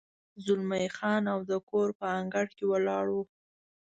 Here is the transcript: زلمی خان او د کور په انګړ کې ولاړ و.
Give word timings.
زلمی 0.43 0.85
خان 0.95 1.23
او 1.33 1.39
د 1.51 1.53
کور 1.69 1.87
په 1.99 2.05
انګړ 2.19 2.45
کې 2.55 2.63
ولاړ 2.71 3.05
و. 3.11 3.17